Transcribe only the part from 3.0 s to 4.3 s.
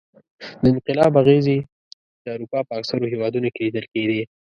هېوادونو کې لیدل کېدې.